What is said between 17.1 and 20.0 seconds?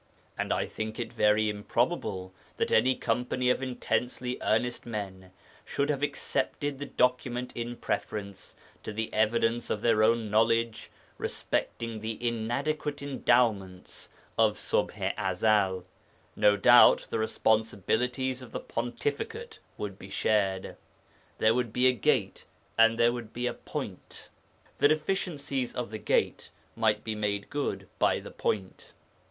the responsibilities of the pontificate would